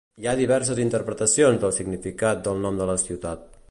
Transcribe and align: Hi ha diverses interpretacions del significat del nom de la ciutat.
Hi 0.21 0.27
ha 0.29 0.33
diverses 0.37 0.81
interpretacions 0.85 1.63
del 1.67 1.77
significat 1.79 2.45
del 2.49 2.67
nom 2.69 2.83
de 2.85 2.93
la 2.93 3.01
ciutat. 3.09 3.51